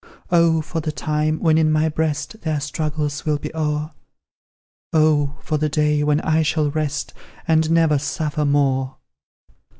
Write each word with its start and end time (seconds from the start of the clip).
Oh, 0.31 0.63
for 0.63 0.79
the 0.81 0.91
time, 0.91 1.37
when 1.37 1.59
in 1.59 1.71
my 1.71 1.87
breast 1.87 2.41
Their 2.41 2.59
struggles 2.59 3.23
will 3.23 3.37
be 3.37 3.53
o'er! 3.53 3.91
Oh, 4.91 5.37
for 5.43 5.59
the 5.59 5.69
day, 5.69 6.01
when 6.03 6.19
I 6.21 6.41
shall 6.41 6.71
rest, 6.71 7.13
And 7.47 7.69
never 7.69 7.99
suffer 7.99 8.43
more!" 8.43 8.97